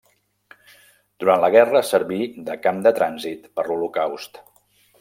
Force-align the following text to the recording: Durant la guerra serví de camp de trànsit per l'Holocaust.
Durant 1.23 1.43
la 1.43 1.49
guerra 1.57 1.83
serví 1.91 2.19
de 2.49 2.57
camp 2.65 2.81
de 2.89 2.95
trànsit 3.01 3.47
per 3.61 3.69
l'Holocaust. 3.71 4.45